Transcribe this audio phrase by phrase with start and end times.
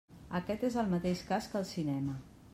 [0.39, 2.19] Aquest és el mateix cas que el cinema.